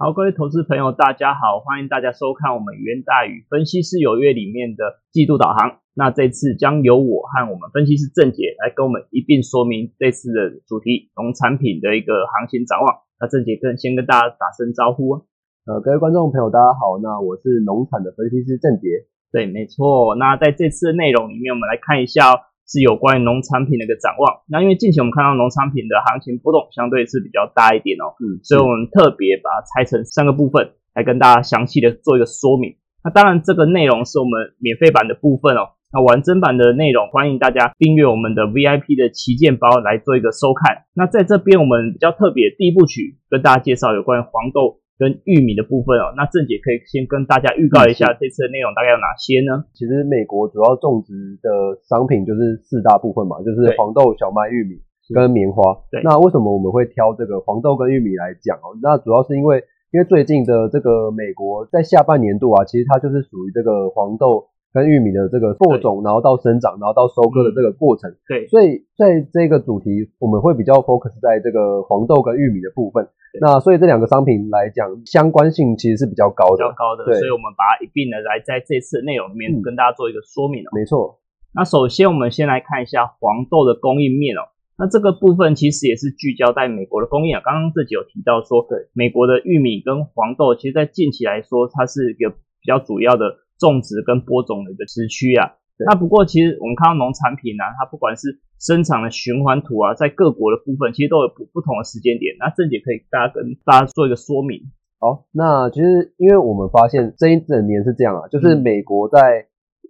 [0.00, 5.76] 好，各位投资朋友，大家好，欢迎大家收看我们元大宇分析师有约里面的季度导航。
[5.92, 13.04] 那这次将由我和我们分析师郑杰来跟我们一并说明这次的主题——农产品的一个行情展望。
[13.20, 15.20] 那郑杰跟先跟大家打声招呼啊。
[15.68, 18.88] 呃，各位观众朋友，大家好，那我是农产的分析师郑杰。
[19.30, 20.16] 对，没错。
[20.16, 22.48] 那在这次的内容里面，我们来看一下。
[22.70, 24.46] 是有关于农产品的一个展望。
[24.46, 32.78] 那因为近期我们看到农产品的行情波动相对是比较大一点哦，嗯，所以我们特别把它拆成三个部分来跟大家详细的做一个说明。
[33.02, 35.74] 那当然这个内容是我们免费版的部分哦。
[35.92, 40.86] 那完整版的内容欢迎大家订阅我们的 VIP 的旗舰包来做一个收看。
[40.94, 44.78] 那在这边我们比较特别第一部曲跟大家介绍有关于黄豆。
[45.00, 49.64] 跟玉米的部分哦，那郑姐可以先跟大家预告一下这次的内容大概有哪些呢？
[49.72, 54.76] 其实美国主要种植的商品就是四大部分嘛，就是黄豆、小麦、玉米
[55.16, 55.64] 跟棉花。
[55.88, 58.76] 对，那为什么我们会挑这个黄豆跟玉米来讲哦？
[58.84, 64.52] 那主要是因为，因为最近的这个美国在下半年度啊，其实它就是属于这个黄豆。
[64.72, 68.06] 跟玉米的这个播种，然后到生长，然后到收割的这个过程。
[68.28, 69.90] 对，所以在这个主题，
[70.20, 73.08] 我们会比较 focus 在这个黄豆跟玉米的部分。
[73.38, 77.04] 那所以这两个商品来讲，相关性其实是比较高的，比较高的。
[77.04, 81.20] 对，所以我们把它一并的来在这次内容里面跟大家做一个说明没错。
[81.54, 84.48] 那首先我们先来看一下黄豆的供应面哦。
[84.78, 87.42] 那这个部分其实也是聚焦在美国的供应啊。
[87.44, 93.46] 刚刚自己有提到说，对，美国的玉米跟黄豆，其实在近期来说，它是一个比较主要的。
[93.60, 95.52] 种植跟播种的一个时区啊，
[95.84, 102.36] 那不过其实我们看到农产品呢，它不管是生产的循环图啊，在各国的部分其实都有不不同的时间点。
[102.38, 104.60] 那郑姐可以大家跟大家做一个说明。
[105.00, 109.46] 好，那其实因为我们发现这一整年是这样啊，就是美国在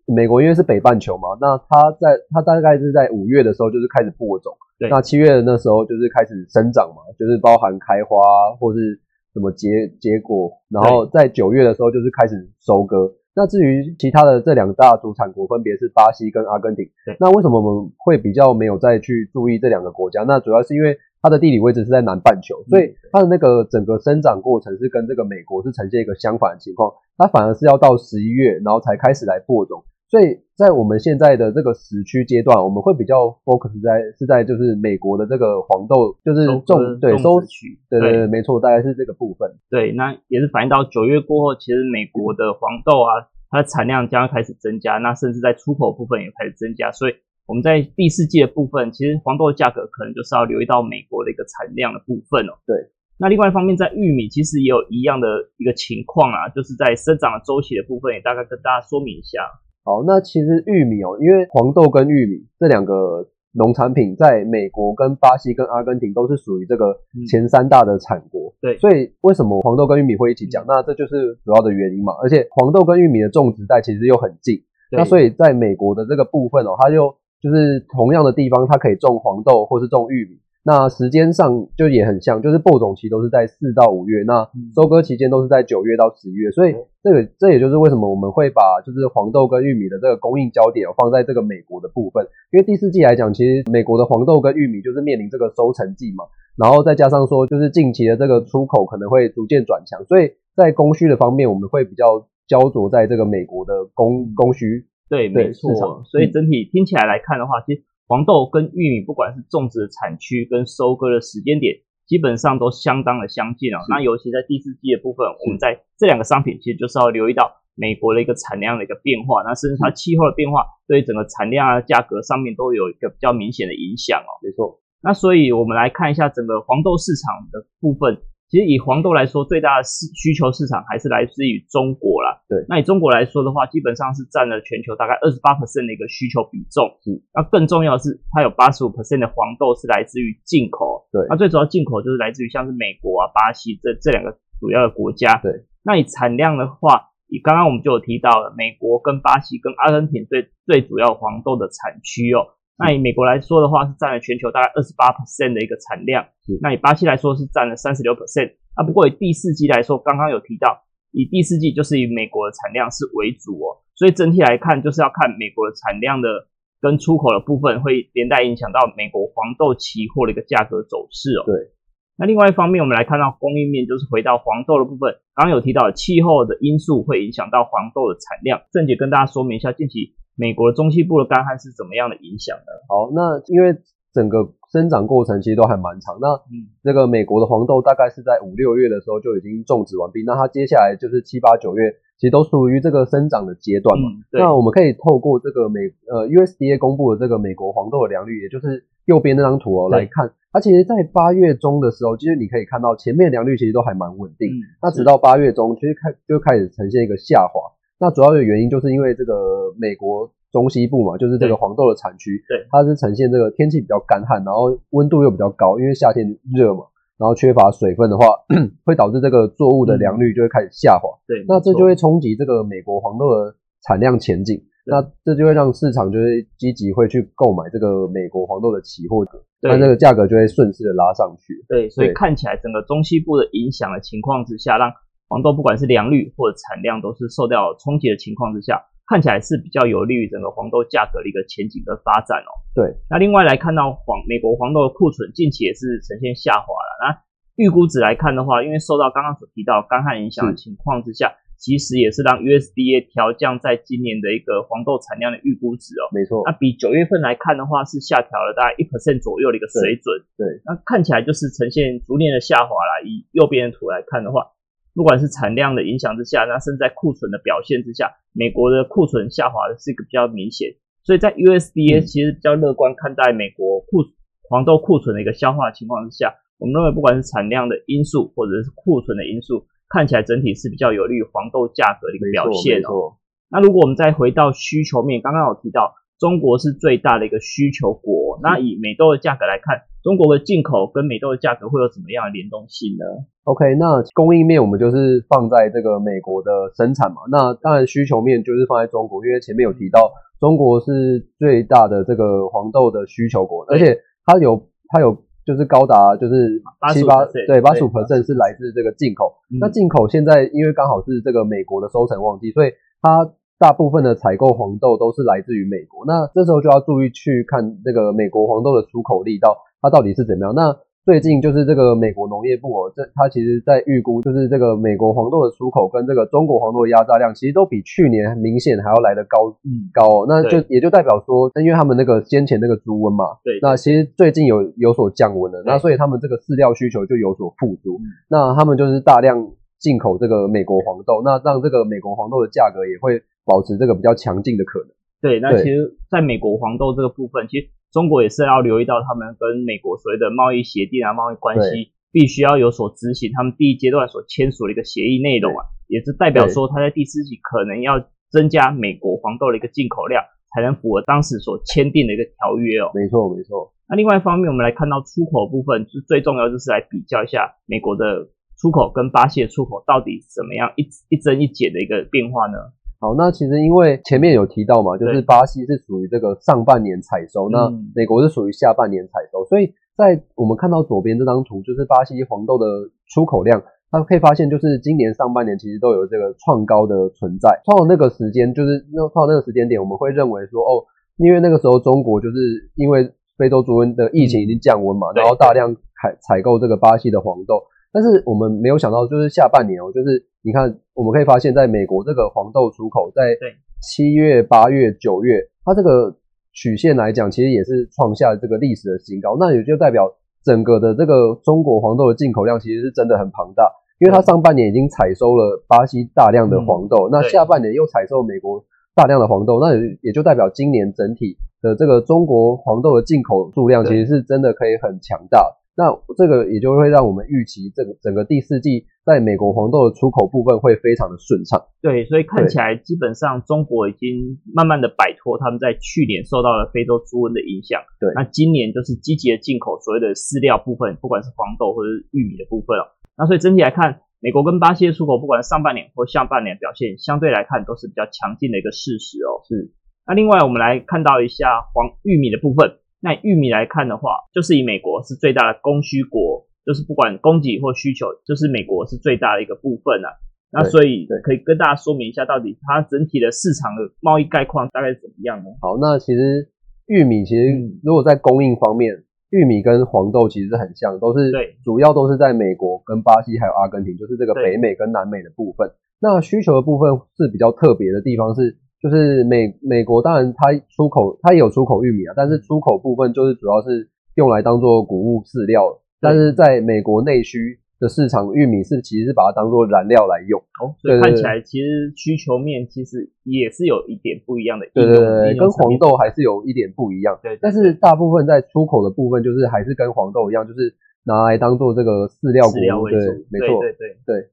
[0.06, 4.54] 美国因为是北半球嘛，那它在它大概是在五月的时候就是开始播种，
[4.88, 8.16] 那七月的那时候就是开始生长嘛，就是包含开花
[8.60, 9.00] 或是
[9.34, 13.12] 什么结结果，然后在九月的时候就是开始收割。
[13.34, 16.84] 那至于其他的这两大主产国，分别是巴西跟阿根廷。
[17.18, 20.22] 那为什么我们会比较没有再去注意这两个国家？
[20.24, 26.92] 那主要是因为它的地理位置是在南半球，所以它的那个整个生长过程是跟这个美国是呈现一个相反的情况。
[27.16, 29.84] 它反而是要到十一月，然后才开始来播种。
[30.10, 39.48] 所以在我们现在的这个时区阶段，我们会比较 focus 在是在就是美国的这个黄豆，就是种对收取，对对对，没错，大概是这个部分。
[39.70, 46.90] 对，那也是反映到九月过后，其实美国的黄豆啊，它的产量将要开始增加，那甚至在出口部分也开始增加。
[46.90, 47.14] 所以
[47.46, 52.58] 我们在第四季的部分，其实黄豆的价格可能就是要留意到美国的一个产量的部分哦。
[52.66, 52.74] 对，
[53.16, 59.46] 那另外一方面，在玉米其实也有一样的一个情况啊，就是在生长的周期的部分，也大概跟大家说明一下。
[59.82, 66.96] 好，那其实玉米哦，因为黄豆跟玉米这两个农产品，在美国、跟巴西、跟阿根廷都是属于这个
[67.28, 68.54] 前三大的产国。
[68.60, 70.64] 对，所以为什么黄豆跟玉米会一起讲？
[70.68, 72.12] 那这就是主要的原因嘛。
[72.22, 80.38] 而且黄豆跟玉米的种植带其实又很近，那所以在美国的这个部分哦，它就就是同样的地方，它可以种黄豆或是种玉米。
[80.62, 96.24] 那时间上就也很像，就是播种期都是在四到五月，那收割期间都是在九月到十月，所以这个这也就是为什么我们会把就是黄豆跟玉米的这个供应焦点放在这个美国的部分，因为第四季来讲，其实美国的黄豆跟玉米就是面临这个收成季嘛，
[96.56, 104.86] 然后再加上说就是近期的这个出口可能会逐渐转强，所以在供需的方面，我们会比较焦灼在这个美国的供供需。
[105.08, 107.82] 对没错，所以整体听起来来看的话，其实。
[108.10, 111.78] 黄豆跟玉米，不管是种植的产区跟收割的时间点，
[112.08, 113.78] 基本上都相当的相近哦。
[113.88, 124.30] 那尤其在第四季的部分，我们在这两个商品，其实就是要留意到美国的一个产量的一个变化，那甚至它气候的变化，对于整个产量啊、价格上面都有一个比较明显的影响哦。
[124.42, 124.82] 没错。
[125.00, 128.18] 那所以我们来看一下整个黄豆市场的部分。
[128.50, 132.42] 其实以黄豆来说，最大的市需求市场还是来自于中国啦。
[132.50, 136.98] 对，那以中国来说的话，基本上是占了全球大概二十八 percent 的一个需求比重。
[136.98, 141.06] 是，那更重要的是，它有八十五 percent 的黄豆是来自于进口。
[141.14, 145.38] 对，那最主要进口就是来自于像是美国啊、巴西这这两个主要的国家。
[145.38, 152.58] 对，那以产量的话，以刚刚我们就有提到了，美国跟巴西跟阿根廷最最主要黄豆的产区哦。
[152.80, 156.24] 那以美国来说的话，是占了全球大概二十八 percent 的一个产量。
[156.62, 158.56] 那以巴西来说是占了三十六 percent。
[158.74, 160.80] 那不过以第四季来说，刚刚有提到，
[161.12, 163.84] 以第四季就是以美国的产量是为主哦。
[163.94, 166.48] 所以整体来看，就是要看美国的产量的
[166.80, 171.44] 跟出口的部分，会连带影响到美国黄豆期货的一个价格走势哦。
[171.44, 171.76] 对。
[172.16, 175.12] 那另外一方面，我们来看到供应面，就是回到黄豆的部分。
[175.34, 178.60] 刚刚有提到气候的因素会影响到黄豆的产量。
[178.72, 180.16] 郑姐跟大家说明一下近期。
[180.40, 182.72] 美国中西部的干旱是怎么样的影响呢？
[182.88, 183.76] 好，那因为
[184.10, 186.16] 整个生长过程其实都还蛮长。
[186.18, 186.40] 那
[186.82, 194.08] 这个美国的黄豆大概是在五六月的时候就已经种植完毕，那它接下来就是七八九月，其实都属于这个生长的阶段嘛。
[194.32, 204.48] 那我们可以透过这个美呃 USDA 公布的这个美国黄豆的良率，也就是右边那张图哦来看，它其实，在八月中的时候，其实你可以看到前面良率其实都还蛮稳定。
[204.82, 207.60] 那直到八月中，其实开就开始呈现一个下滑。
[208.00, 210.32] 那主要的原因就是因为这个美国。
[210.52, 216.82] 中西部嘛，就是这个黄豆的产区，对，它是呈现这个天气比较干旱，然后温度又比较高，因为夏天热嘛，
[217.16, 218.26] 然后缺乏水分的话，
[218.84, 221.08] 会导致这个作物的良率就会开始下滑。
[221.28, 223.54] 对，那这就会冲击这个美国黄豆的
[223.86, 229.24] 产量前景，那这就会让市场就会积极会去购买这个美国黄豆的期货，
[229.62, 231.64] 那这个价格就会顺势的拉上去。
[231.68, 234.90] 对，所以看起来整个中西部的影响的情况之下，让
[235.30, 238.82] 黄豆不管是良率或者产量都是受到冲击的情况之下。
[239.10, 242.54] 看起来是比较有利于整个黄豆价格的一个前景的发展哦。
[242.78, 246.90] 对，那另外来看到黄美国黄豆的库存近期也是呈现下滑了。
[247.02, 247.18] 那
[247.58, 256.06] 预估值来看的话，因为受到刚刚所提到干旱影响的情况之下，其实也是让 USDA 调降在今年的一个黄豆产量的预估值哦。
[256.14, 260.22] 没错，那比九月份来看的话，是下调了大概一 percent 左右的一个水准。
[260.38, 263.02] 对，那看起来就是呈现逐年的下滑了。
[263.02, 264.54] 以右边的图来看的话。
[264.94, 274.04] 不管是产量的影响之下，那甚至在库存的表现之下，美国的库存下滑的是一个比较明显，所以在 USDA 其实比较乐观看待美国库
[274.48, 283.16] 黄豆库存的一个消化情况之下，我们认为不管是产量的因素或者是库存的因素，看起来整体是比较有利于黄豆价格的一个表现哦。
[283.48, 289.82] 那如果我们再回到需求面，刚刚有提到中国是最大的一个需求国，那以美豆的价格来看。
[290.02, 293.04] 中国的进口跟美豆的价格会有怎么样的联动性呢
[293.44, 306.62] ？OK，那供应面我们就是放在这个美国的生产嘛，那当然需求面就是放在中国，因为前面有提到中国是最大的这个黄豆的需求国，而且它有它有就是高达就是
[306.94, 313.34] 七八对八十五 percent 是来自这个进口，那进口现在因为刚好是这个美国的收成旺季，所以它。
[313.60, 320.54] 大部分的采购黄豆都是来自于美国，那这时候就要注意去看这个美国黄豆的出口力道，它到底是怎么样？
[320.54, 320.74] 那
[321.04, 330.24] 最近就是这个美国农业部哦，这它其实在预估，就是这个美国黄豆的出口跟这个中国黄豆的压榨量，其实都比去年明显还要来得高，嗯，高。
[330.26, 343.22] 那就也就代表说，因为他们那个先前那个猪瘟嘛，对，那其实最近有有所降温了，那所以他们这个饲料需求就有所复苏，那他们就是大量进口这个美国黄豆，那让这个美国黄豆的价格也会。
[343.44, 344.88] 保持这个比较强劲的可能。
[345.20, 353.30] 对，那其实在美国黄豆这个部分，其实中国也是要留意到他们跟美国所谓的贸易协定啊、贸易关系，必须要有所执行。
[353.34, 358.00] 他们第一阶段所签署的一个协议内容啊，也是代表说他在第四季可能要
[358.30, 362.90] 增加美国黄豆的一个进口量，才能符合当时所签订的一个条约哦。
[362.94, 363.74] 没错，没错。
[363.90, 372.72] 那另外一方面，我们来看到出口部分，是最重要就是来比较一下美国的出口跟巴西的出口到底怎么样一一增一减的一个变化呢？
[373.00, 382.66] 好，那其实因为前面有提到嘛，就是巴西是属于这个上半年采收，那美国是属于下半年采收，所以在我们看到左边这张图，就是巴西黄豆的
[383.08, 390.84] 出口量，它可以发现就是今年上半年其实都有这个创高的存在，创那个时间就是创那个时间点，我们会认为说哦，
[391.16, 397.62] 因为那个时候中国就是因为非洲猪瘟的疫情已经降温嘛，然后大量采采购这个巴西的黄豆。
[397.92, 403.36] 但是我们没有想到，就是下半年哦，就是你看，我们可以发现，在美国这个黄豆出口，在
[403.82, 406.16] 七月、八月、九月，它这个
[406.52, 409.36] 曲线来讲，其实也是创下这个历史的新高。
[409.38, 410.10] 那也就代表
[410.42, 413.70] 整个的这个中国黄豆的进口量，其实是真的很庞大，
[414.00, 425.54] 因为它上半年已经采收了巴西大量的黄豆，那下半年又采收美国大量的黄豆，那也也就代表今年整体的这个中国黄豆的进口数量，其实是真的可以很强大。
[425.76, 431.56] 那这个也就会让我们预期，这个整个第四季在美国黄豆的出口部分会非常的顺畅。
[431.80, 437.80] 对，所以看起来基本上中国已经慢慢的摆脱他们在去年受到了非洲猪瘟的影响。
[437.98, 442.84] 对，那今年就是积极的进口所谓的饲料部分，不管是黄豆或者是玉米的部分哦。
[443.16, 449.40] 那所以整体来看，美国跟巴西的出口，不管上半年或下半年表现，相对来看都是比较强劲的一个事实哦。
[449.48, 449.72] 是。
[450.04, 452.76] 那另外我们来看到一下黄玉米的部分。
[453.02, 460.20] 那玉米来看的话，就是以美国是最大的供需国，就是不管供给或需求，就是美国是最大的一个部分啊。
[460.52, 465.48] 那所以可以跟大家说明一下，到底它整体的市场的贸易概况大概怎么样呢？
[465.62, 466.50] 好，那其实
[466.86, 475.70] 玉米其实如果在供应方面，玉米跟黄豆其实很像，都是对，主要都是在美国跟巴西还有阿根廷，就是这个北美跟南美的部分。
[476.02, 478.58] 那需求的部分是比较特别的地方是。
[478.80, 490.40] 就是美美国当然它出口它也有出口玉米啊，但是出口部分就是主要是用来当做谷物饲料，但是在美国内需的市场，玉米是其实是把它当做燃料来用。
[490.60, 494.66] 哦，所以看起来其实需求面其实也是有一点不一样的。
[494.74, 497.18] 对对对，跟黄豆还是有一点不一样。
[497.22, 503.24] 对，但是大部分在出口的部分，就是还是跟黄豆一样，就是拿来当做这个饲料谷料为主。
[503.30, 504.28] 没错，对对对。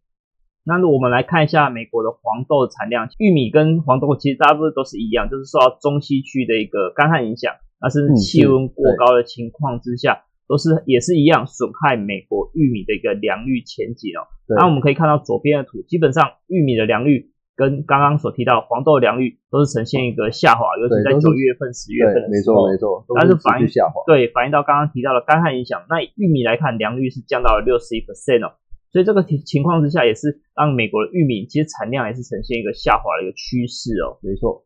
[0.67, 14.27] 那我们来看一下美国的黄豆产量，玉米跟黄豆其实大部分都是一样，就是受到中西区的一个干旱影响，那甚至气温过高的情况之下，都是也是一样损害美国玉米的一个良率前景哦。
[14.59, 28.51] 那我们可以看到左边的图，基本上玉米的良率跟刚刚所提到黄豆的良率都是呈现一个下滑，尤其在九月份、十月份的时候，没错没错，但是反映下滑，对反映到刚刚提到的干旱影响，那玉米来看良率是降到了六十一 percent 哦。
[28.91, 34.17] 所以这个情情况之下，也是让美国的玉米其实产量也是呈现一个下滑的一个趋势哦。
[34.21, 34.63] 没错。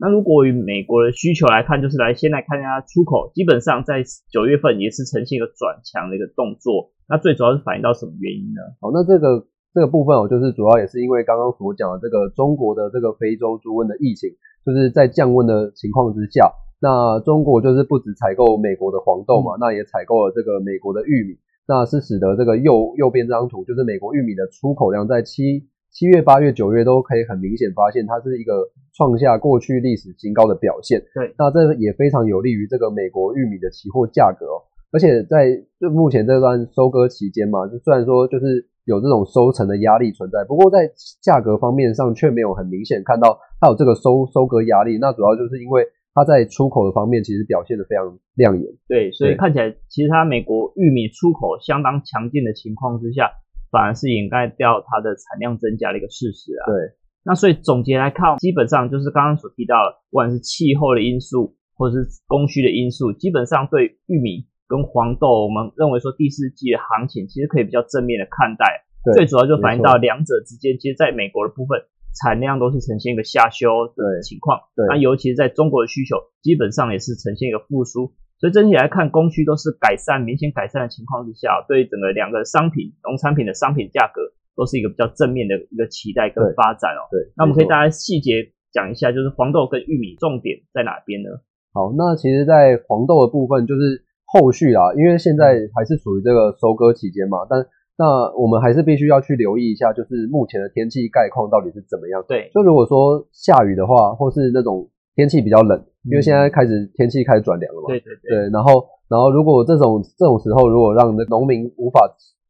[0.00, 4.02] 那如果以美国的需求来看，就是来先来看一下出口，基本上在
[4.32, 6.88] 九月份也是呈现一个转强的一个动作。
[7.06, 8.64] 那最主要是反映到什么原因呢？
[8.80, 14.30] 好，那这个这个部分哦，就是主要也是因为刚刚所讲的这个中国的这个非洲猪瘟的疫情，
[14.64, 16.48] 就是在降温的情况之下，
[16.80, 21.36] 那中国就是不止采购美国的黄豆嘛，那也采购了这个美国的玉米。
[21.70, 31.00] 那是使得这个右右边这张图，就是美国玉米的出口量在七七月、八月、九月都可以很明显发现，它是一个创下过去历史新高的表现。
[31.14, 34.66] 对，那这也非常有利于这个美国玉米的期货价格哦。
[34.90, 40.90] 而且在就目前这段收割期间嘛，就虽然说就是有这种收成的压力存在，不过在
[41.22, 44.98] 价格方面上却没有很明显看到它有这个收收割压力。
[44.98, 45.86] 那主要就是因为。
[46.12, 53.30] 它在出口的方面其实表现的非常亮眼，对，所以看起来其实它美国玉米出口相当强劲的情况之下，
[53.70, 56.66] 反而是掩盖掉它的产量增加的一个事实啊。
[56.66, 68.82] 对，那所以总结来看，基本上就是刚刚所提到的，不管是气候的因素或者是供需的因素，基本上对玉米跟黄豆，我们认为说第四季的行情其实可以比较正面的看待。
[69.14, 71.80] 最主要就反映到两者之间，其实在美国的部分。
[72.14, 84.20] 产量都是呈现一个下修的情况，那尤其是在中国的需求基本上也是呈现一个复苏，所以整体来看供需都是改善，明显改善的情况之下，对整个两个商品农产品的商品价格
[84.56, 87.06] 都是一个比较正面的一个期待跟发展哦。
[87.10, 91.30] 对，那我们可以大家细节讲一下，就是黄豆跟玉米重点在哪边呢？
[91.72, 97.64] 好，那其实，在黄豆的部分就是后续啦，因为现在还是属于这个收割期间嘛，但
[98.00, 102.24] 那我们还是必须要去留意一下，就是目前的天气概况到底是怎么样。
[102.26, 105.76] 对，就如果说下雨的话，或是那种天气比较冷，
[106.08, 107.88] 因为现在开始天气开始转凉了嘛。
[107.88, 108.48] 对对对。
[108.48, 112.00] 对，然后然后如果这种这种时候，如果让那农民无法。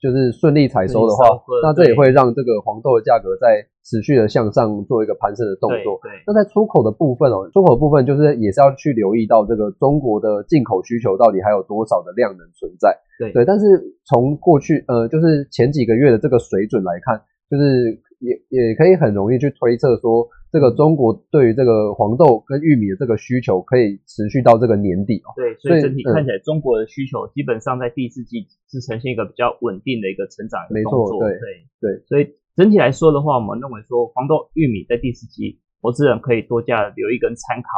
[0.01, 1.29] 就是顺利采收的话，
[1.63, 6.01] 那这也会让这个黄豆的价格在持续的向上做一个攀升的动作。
[6.03, 12.97] 对，那在出口的部分哦，出口部分就是也是要去留意到这个中国的进口需求到底还有多少的量能存在。
[13.19, 13.67] 对对，但是
[14.07, 20.29] 从过去呃，就是前几个月的这个水准来看，就是也也可以很容易去推测说。
[20.53, 25.31] 这个中国对于这个黄豆跟玉米的这个需求可以持续到这个年底哦。
[25.39, 32.03] 对，所以整体看起来中国的需求基本上在第四季是呈现一个比较稳定的一个成长没错，对对对。
[32.11, 37.71] 所以整体来说的话，我们认为说黄豆、玉米在第四季投资人可以多加留意跟参考。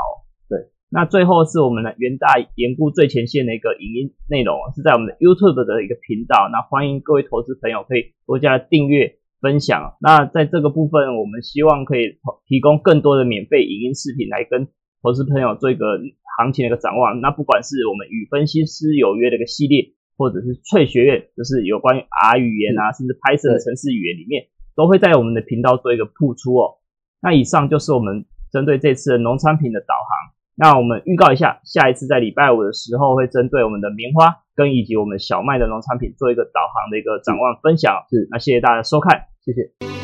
[0.48, 9.20] 对，那最后是我们的元大研估最前线的一个影音内容，是在我们的 YouTube 的一个频道，那欢迎各位投资朋友可以多加订阅。
[9.42, 14.68] 分享，那在这个部分，我们希望可以提供更多的免费影音视频来跟
[15.02, 15.98] 投资朋友做一个
[16.38, 17.20] 行情的一个展望。
[17.20, 24.46] 那不管是我们与分析师有约的一个系列，或者是翠学院，就是有关于 R 语言啊，甚至 Python 的程式语言里面，
[24.76, 26.78] 都会在我们的频道做一个铺出哦。
[27.20, 30.38] 那以上就是我们针对这次的农产品的导航。
[30.54, 38.04] 那我们预告一下，下一次在礼拜五的时候，会针对我们的棉花跟以及我们小麦的农产品做一个导航的一个展望分享。
[38.08, 39.31] 是，那谢谢大家收看。
[39.44, 40.01] 谢谢。